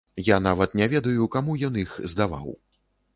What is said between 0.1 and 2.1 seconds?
Я нават не ведаю, каму ён іх